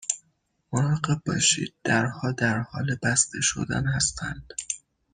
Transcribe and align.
مراقب 0.73 1.21
باشید، 1.25 1.73
درها 1.83 2.31
در 2.31 2.59
حال 2.59 2.95
بسته 3.03 3.41
شدن 3.41 3.85
هستند. 3.87 4.53